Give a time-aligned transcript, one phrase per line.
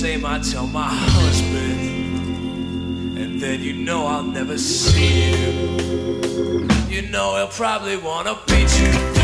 [0.00, 1.80] They might tell my husband.
[3.18, 6.66] And then you know I'll never see you.
[6.88, 9.17] You know he'll probably wanna beat you.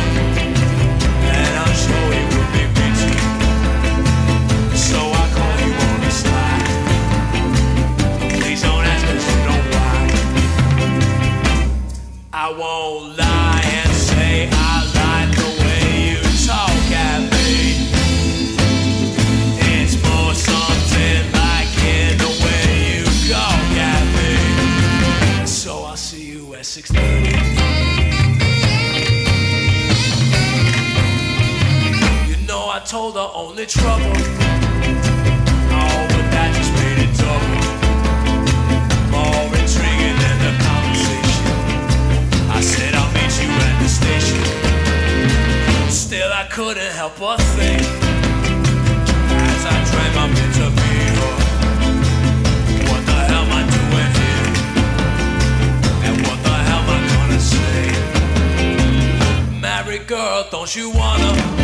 [33.35, 34.15] Only trouble.
[35.75, 37.63] Oh, but that just made it double.
[39.11, 41.43] More intriguing than the conversation.
[42.55, 44.39] I said I'll meet you at the station.
[45.91, 47.83] Still, I couldn't help but think
[49.51, 51.15] as I drank my bitter beer.
[52.87, 54.49] What the hell am I doing here?
[56.07, 57.79] And what the hell am I gonna say?
[59.61, 61.64] Married girl, don't you wanna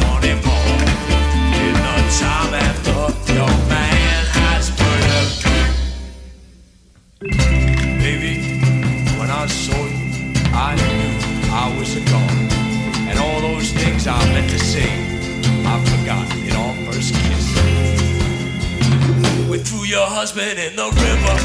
[19.91, 21.35] your husband in the river.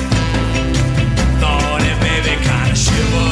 [1.42, 3.30] Thought it made me kinda shiver.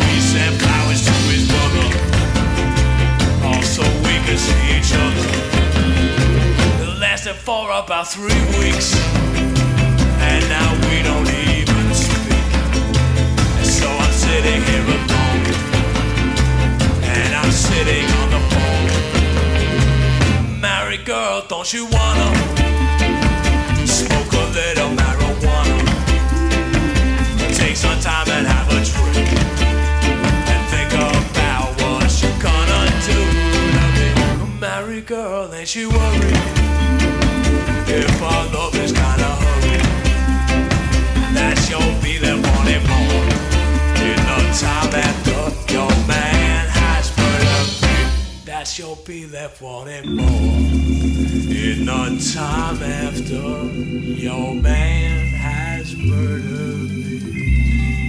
[0.00, 1.86] We sent flowers to his brother.
[3.44, 5.26] Also we could see each other.
[6.80, 8.96] It lasted for about three weeks.
[10.30, 12.48] And now we don't even speak.
[13.58, 15.44] And so I'm sitting here alone.
[17.04, 18.88] And I'm sitting on the phone.
[20.58, 22.67] Married girl, don't you wanna
[28.08, 29.28] time and have a drink.
[30.52, 33.18] And think about what you're gonna do
[35.06, 36.42] girl, ain't you worried?
[38.02, 39.86] If our love is kinda hurried,
[41.36, 42.14] that you'll be
[42.46, 43.26] wanting more.
[44.10, 45.40] In the time after
[45.74, 47.96] your man has murdered me,
[48.50, 50.56] that you'll be left wanting more.
[51.66, 52.04] In the
[52.34, 53.46] time after
[54.26, 55.28] your man
[55.98, 58.07] has murdered me.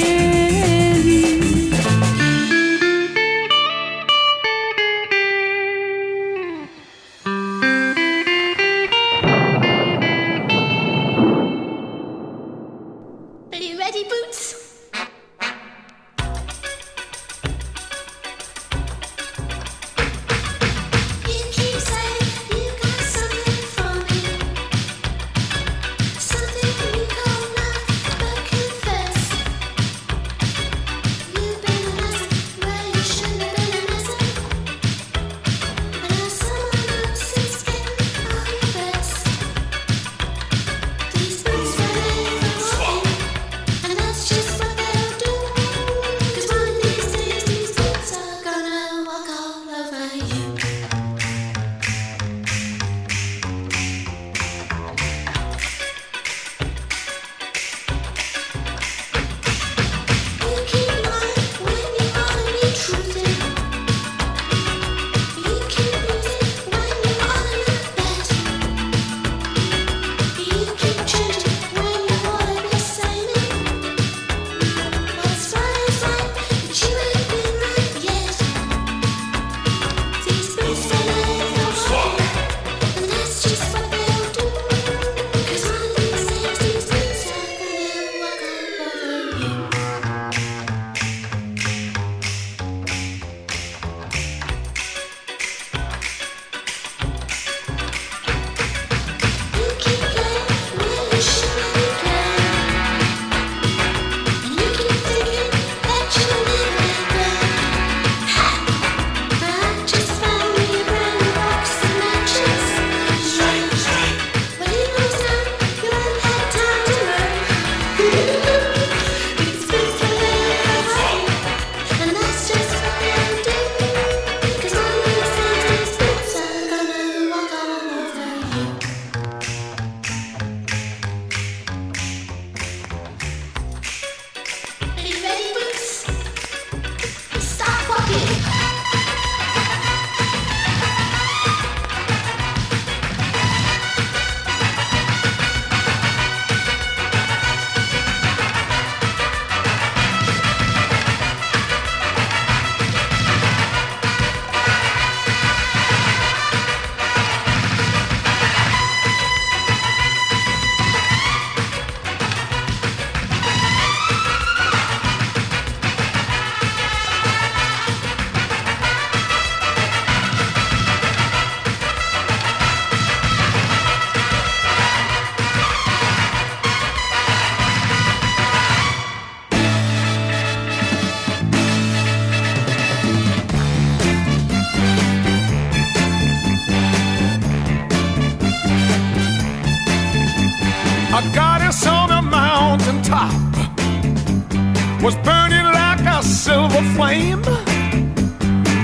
[0.00, 0.29] you.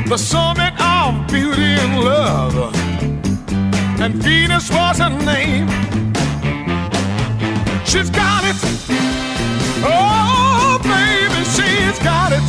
[0.08, 2.74] the summit of beauty and love.
[4.00, 5.68] And Venus was her name.
[7.84, 8.56] She's got it.
[9.84, 12.46] Oh, baby, she's got it.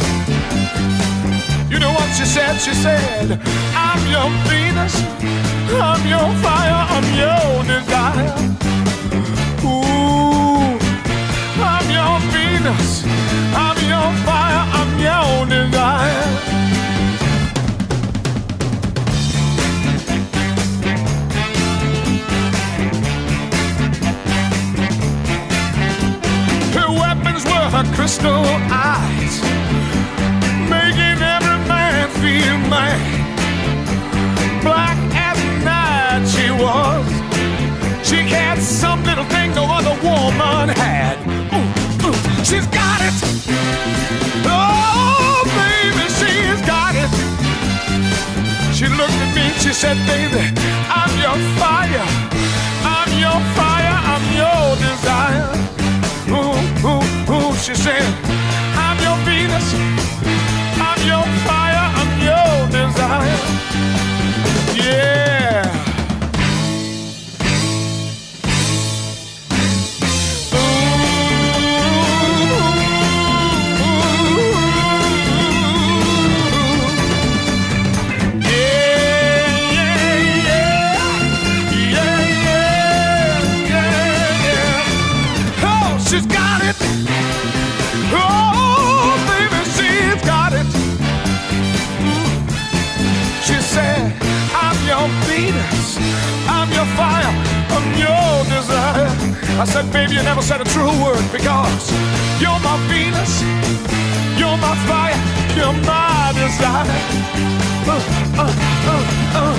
[1.69, 2.57] You know what she said?
[2.59, 3.41] She said,
[3.75, 4.95] I'm your Venus.
[5.74, 6.81] I'm your fire.
[6.95, 8.33] I'm your desire.
[9.65, 10.79] Ooh,
[11.62, 13.03] I'm your Venus.
[13.53, 13.76] I'm
[26.74, 29.41] her weapons were her crystal eyes,
[30.70, 33.01] making every man feel mad.
[34.63, 37.08] Black as night she was.
[38.08, 41.26] She had some little thing no other woman had.
[42.48, 43.13] She's got it.
[44.48, 47.12] Oh, baby, she's got it.
[48.74, 50.39] She looked at me, and she said, baby,
[50.88, 52.08] I'm your fire.
[52.88, 55.51] I'm your fire, I'm your desire.
[56.32, 56.56] Ooh,
[56.88, 57.04] ooh,
[57.36, 58.08] ooh, she said,
[58.80, 59.68] I'm your Venus.
[60.80, 63.39] I'm your fire, I'm your desire.
[64.74, 65.76] Yeah.
[97.98, 99.10] Your desire.
[99.60, 101.84] I said, baby, you never said a true word because
[102.42, 103.42] you're my Venus,
[104.38, 105.18] you're my fire,
[105.58, 107.01] you're my desire.
[107.89, 108.01] Uh,
[108.38, 108.54] uh,
[108.94, 109.04] uh,
[109.39, 109.56] uh.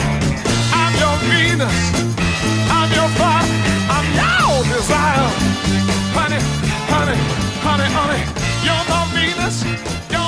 [0.80, 1.78] I'm your Venus,
[2.70, 3.48] I'm your fire,
[3.90, 5.28] I'm your desire.
[6.14, 6.40] Honey,
[6.92, 7.18] honey,
[7.66, 8.22] honey, honey,
[8.66, 9.56] you're my Venus,
[10.12, 10.27] you're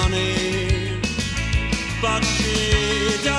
[0.00, 1.00] Money.
[2.00, 3.37] But she doesn't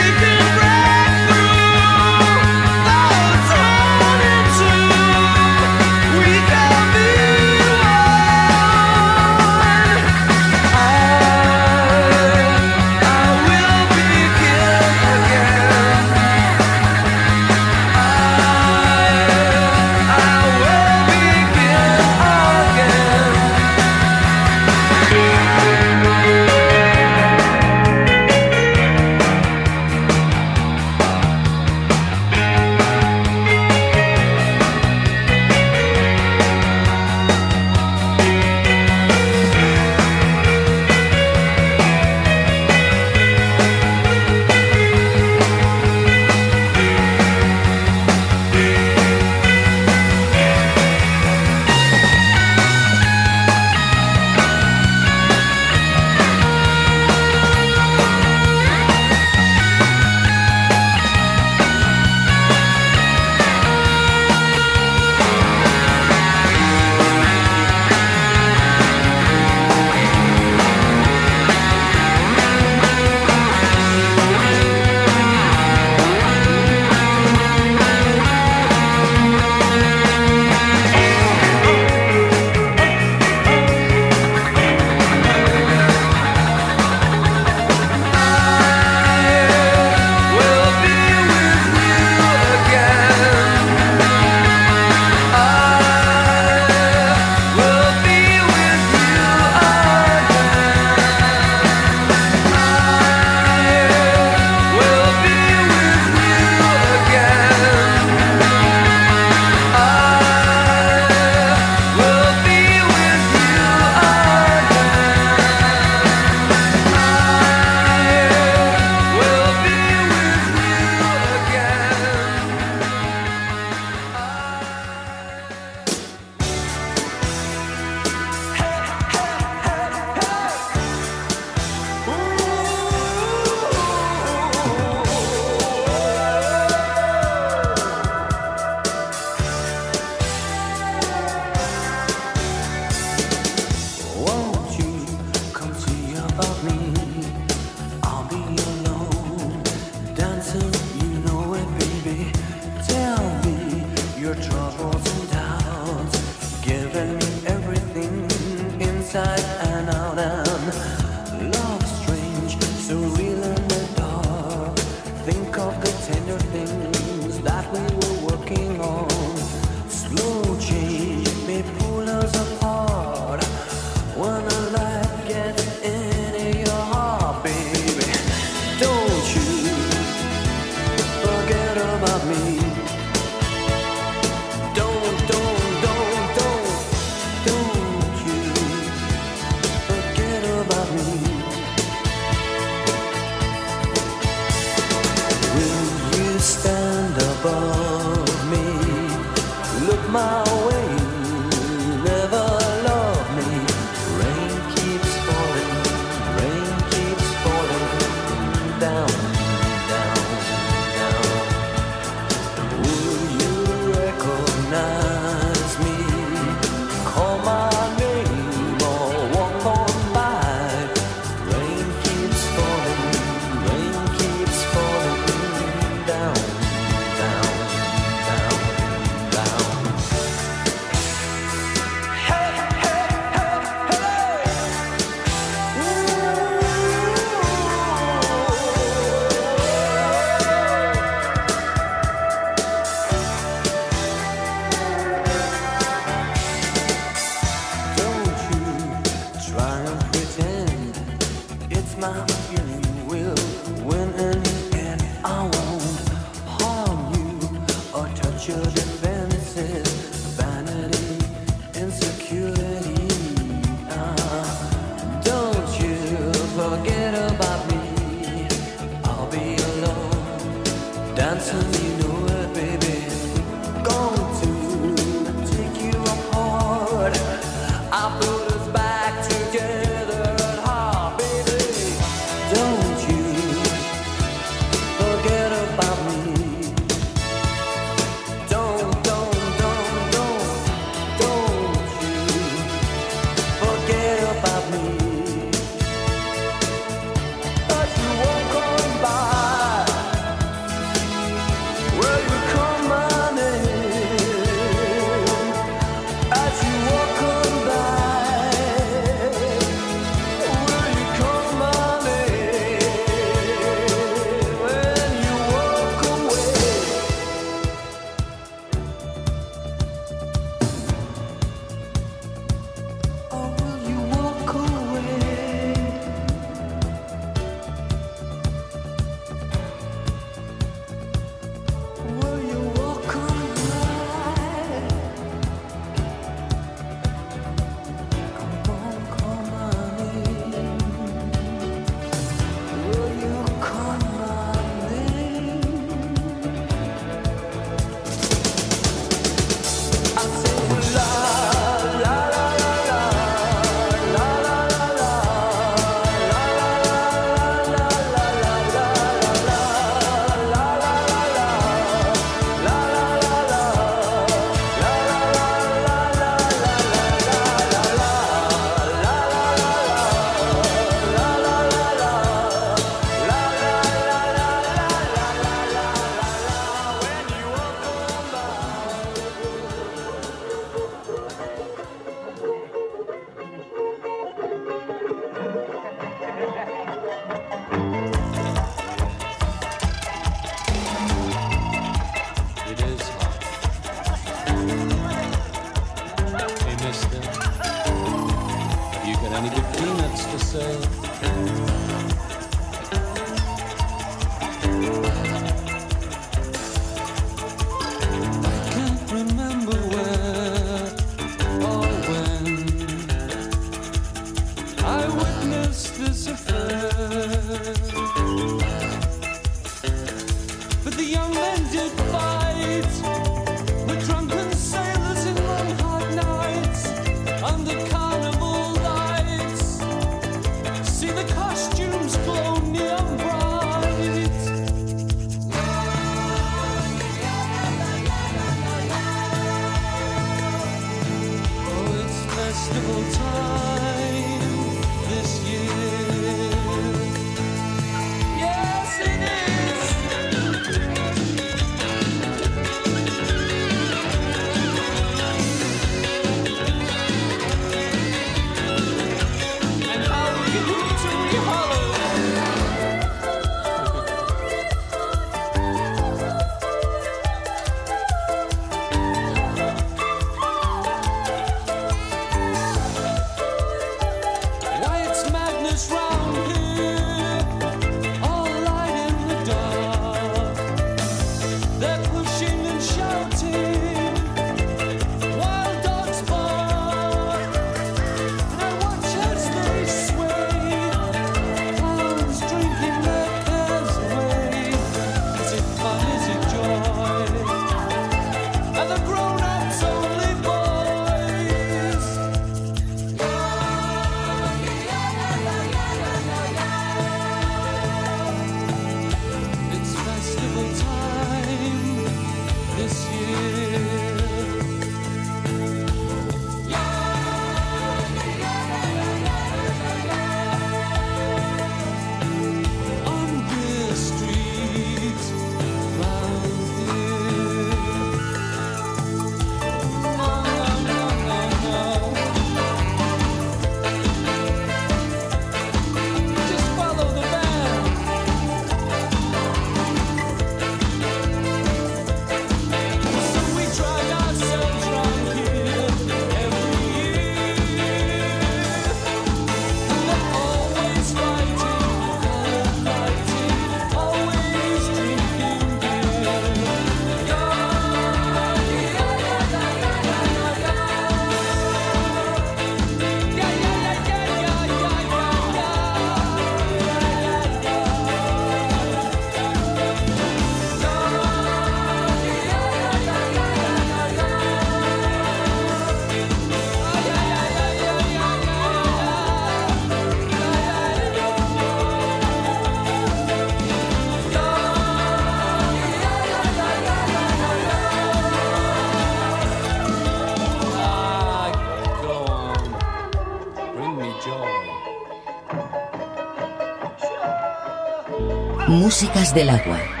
[599.01, 600.00] músicas del agua.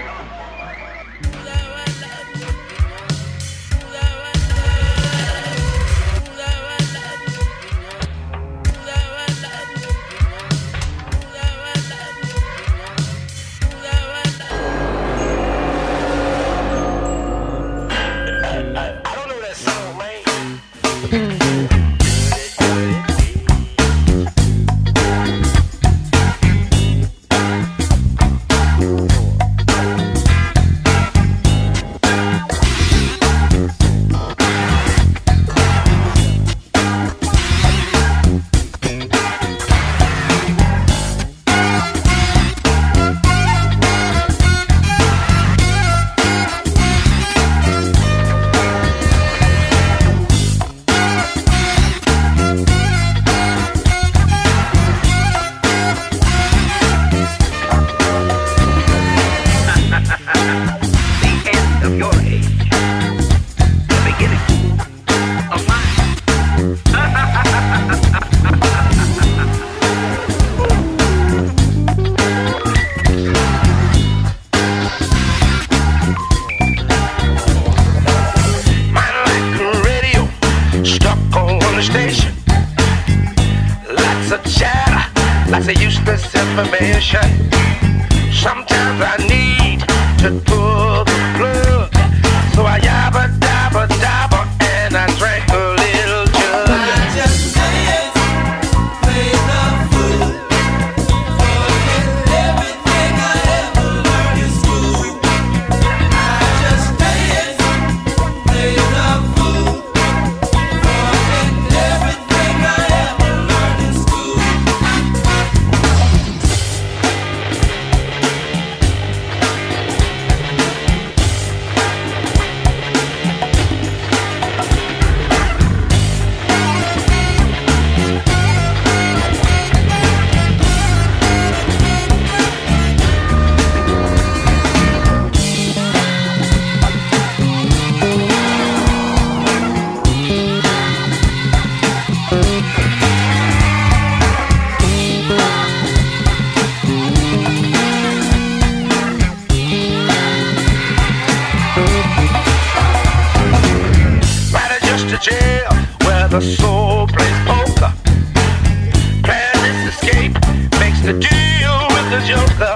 [162.11, 162.75] the joker.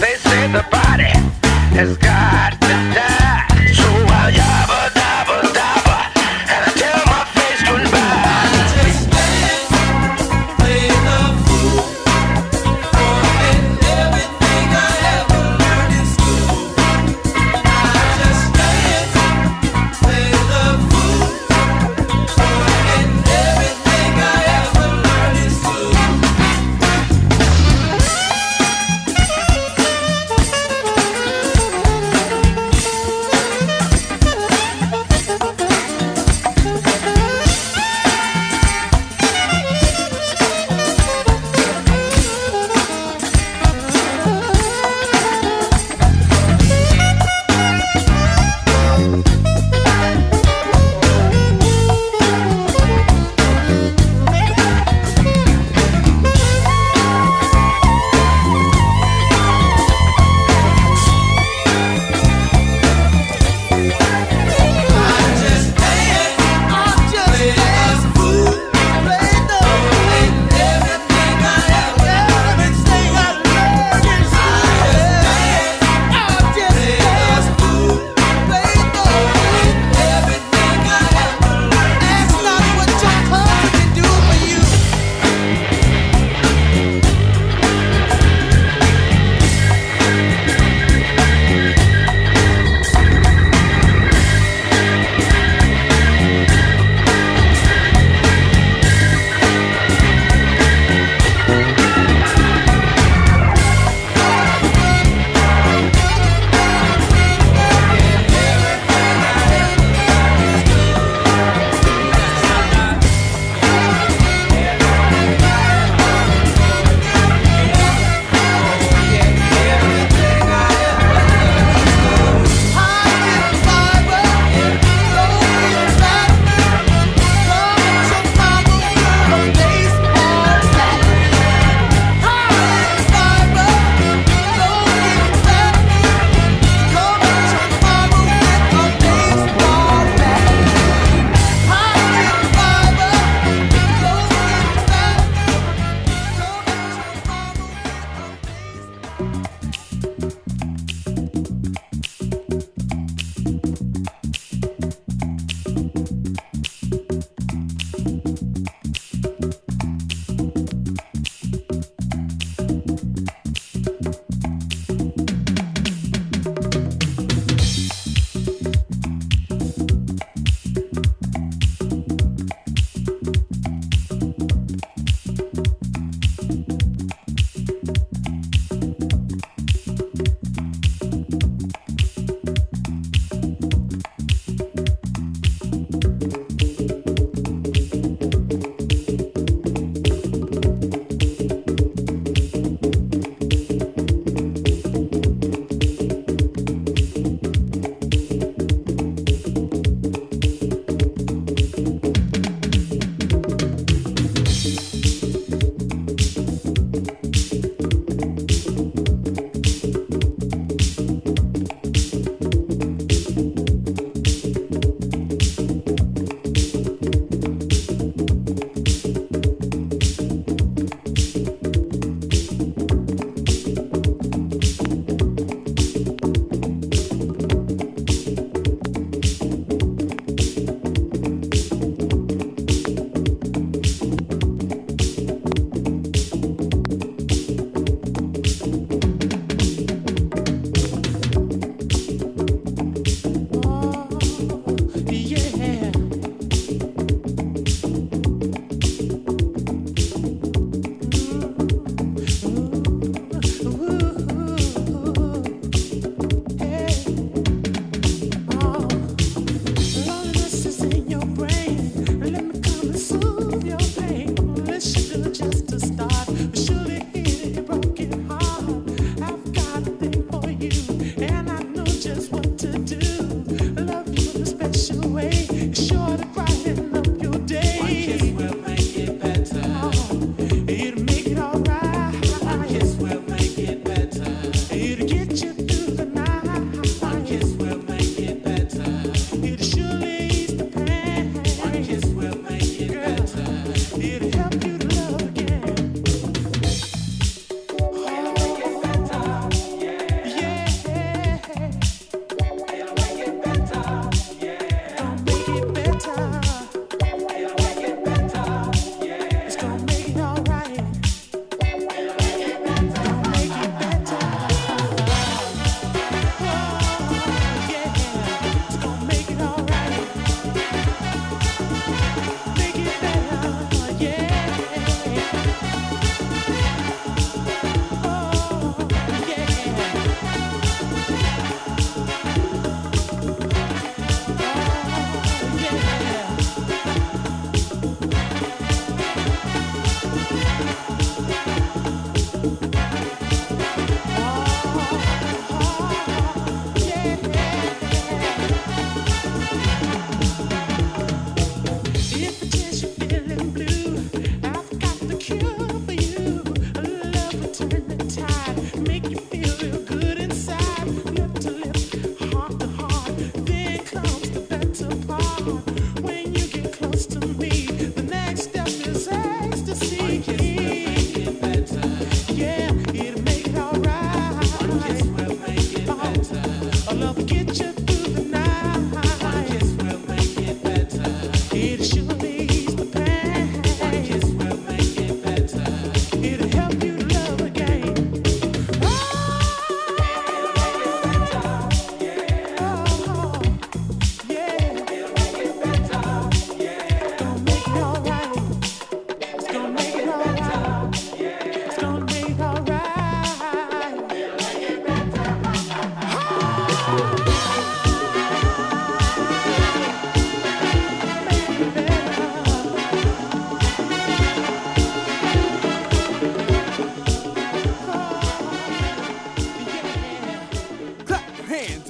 [0.00, 1.12] They say the body
[1.78, 3.46] has got to die.
[3.72, 4.79] So I'll yabba.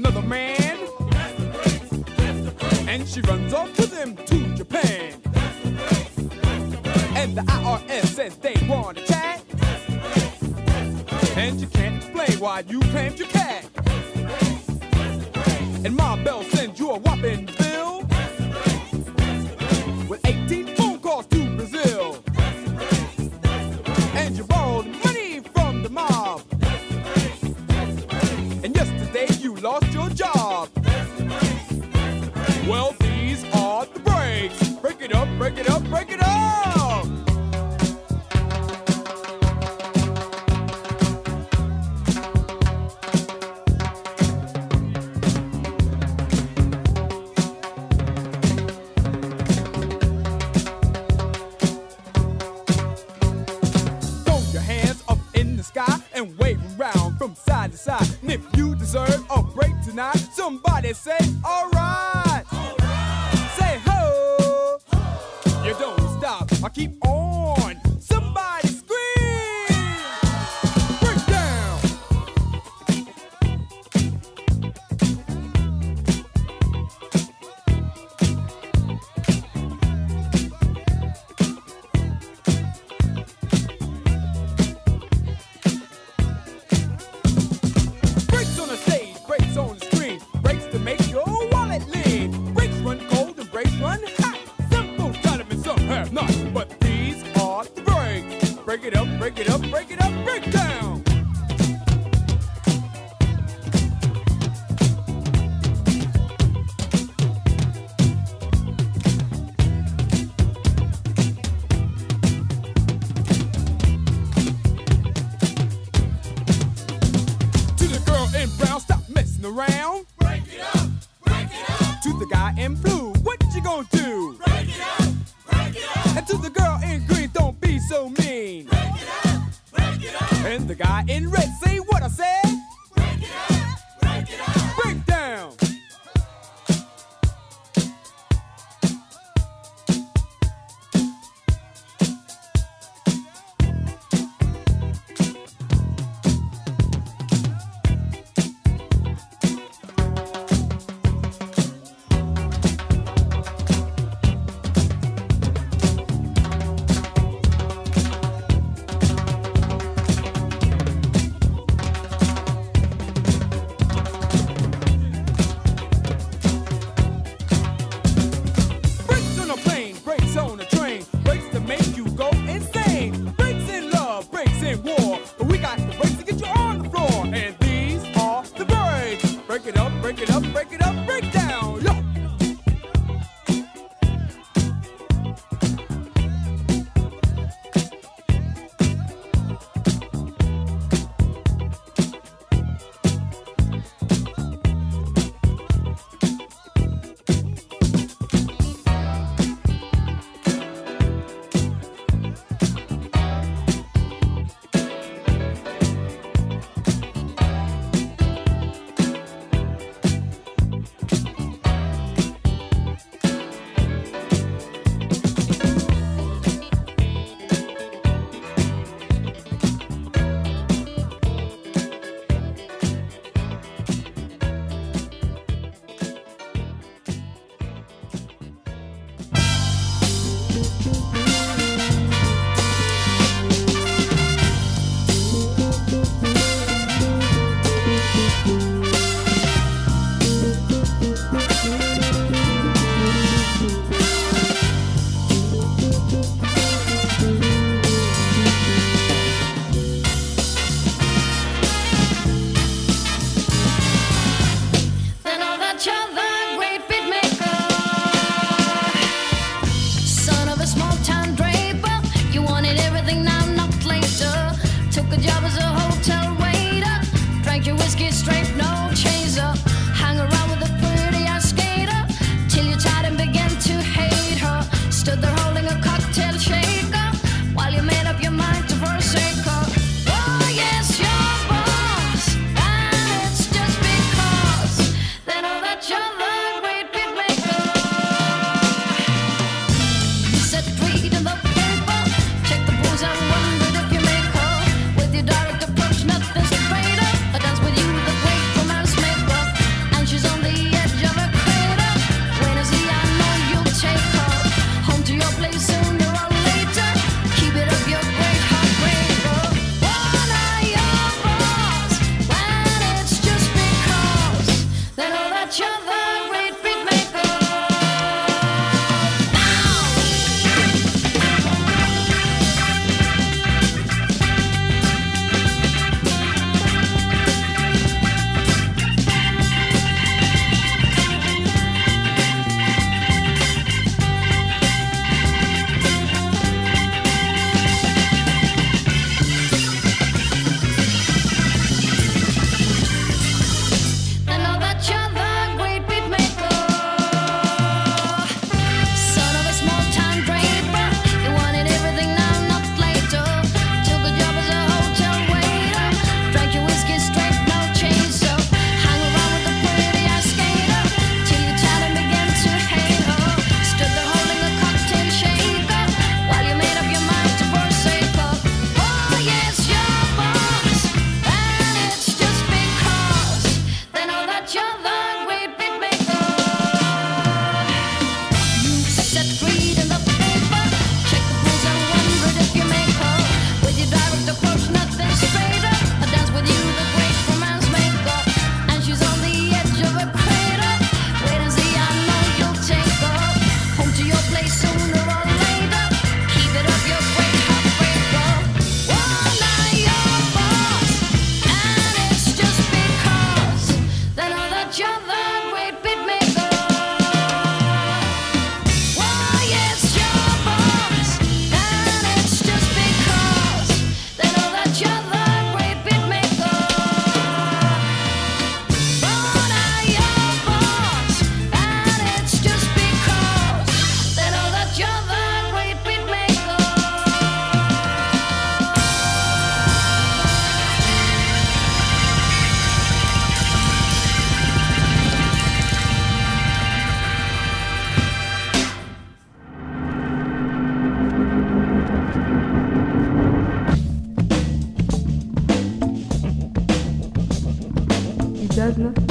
[0.00, 0.78] another man.
[2.88, 5.12] And she runs off to them to Japan.
[7.14, 9.42] And the IRS says they want a chat.
[11.36, 13.66] And you can't explain why you claimed your cat.
[15.84, 17.89] And Ma Bell sends you a whopping bill.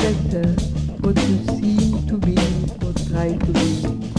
[0.01, 0.47] better
[1.01, 2.37] what you seem to be
[2.85, 4.18] or try to be.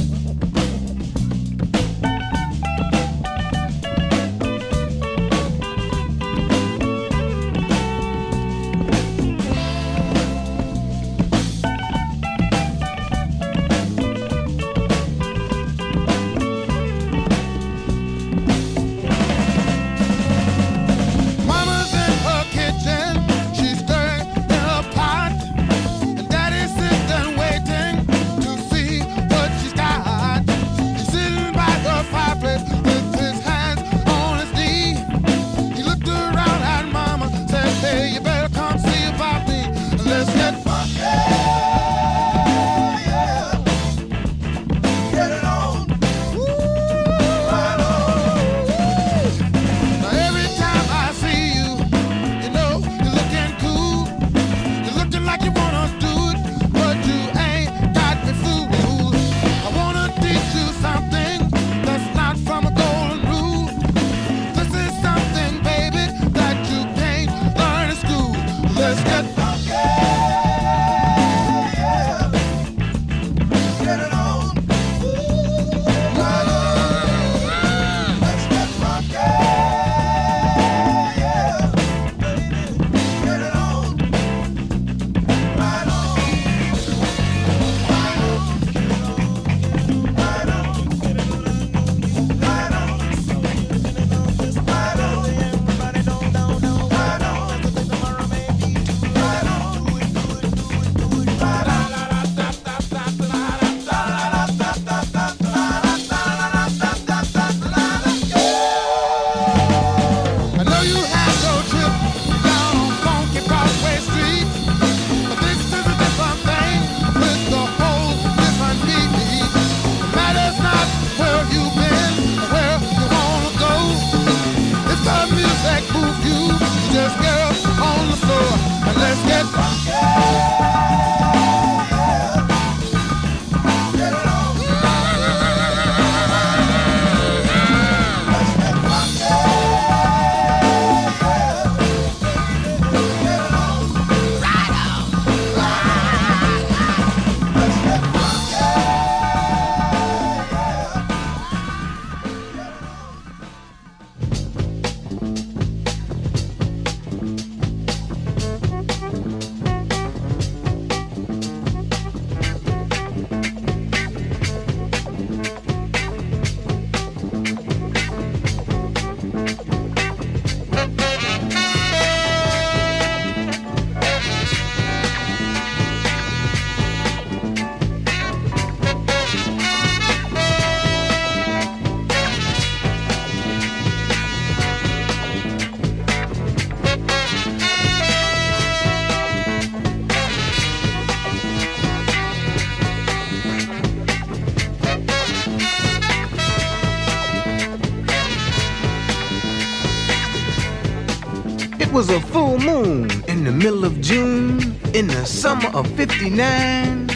[203.61, 204.59] Middle of June
[204.95, 207.11] in the summer of 59.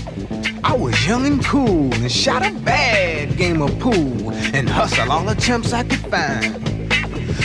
[0.63, 5.25] I was young and cool and shot a bad game of pool and hustled all
[5.25, 6.89] the chumps I could find.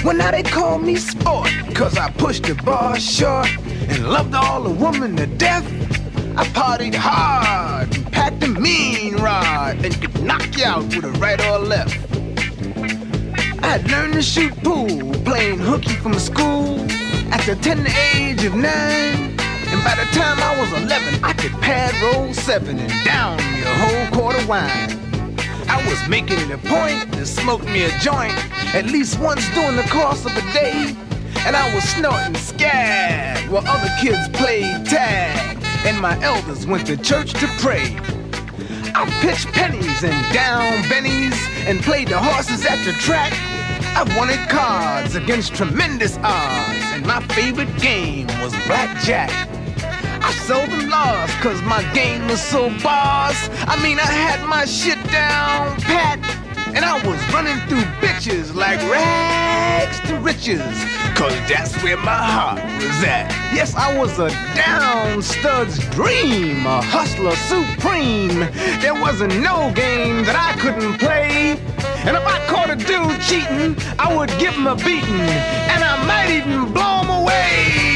[0.04, 3.48] Well, now they call me sport, cause I pushed the bar short
[3.88, 5.66] and loved all the women to death.
[6.36, 11.12] I partied hard and packed a mean rod and could knock you out with a
[11.20, 11.98] right or a left.
[13.64, 16.86] I'd learned to shoot pool, playing hooky from school
[17.32, 19.38] at the tender age of nine.
[19.72, 23.62] And by the time I was 11, I could pad roll seven and down me
[23.62, 24.98] a whole quart of wine.
[25.70, 28.34] I was making it a point to smoke me a joint
[28.74, 30.96] at least once during the course of a day.
[31.46, 35.58] And I was snorting scag while other kids played tag.
[35.86, 37.96] And my elders went to church to pray.
[38.96, 43.32] I pitched pennies and down bennies and played the horses at the track.
[43.96, 46.69] I wanted cards against tremendous odds,
[47.06, 49.30] my favorite game was blackjack.
[50.22, 53.50] I seldom lost cause my game was so boss.
[53.68, 56.20] I mean, I had my shit down pat,
[56.76, 60.62] and I was running through bitches like rags to riches.
[61.16, 63.30] Cause that's where my heart was at.
[63.54, 68.40] Yes, I was a down stud's dream, a hustler supreme.
[68.82, 71.60] There wasn't no game that I couldn't play.
[72.06, 75.28] And if I caught a dude cheating, I would give him a beating,
[75.74, 77.89] and I might even blow him away.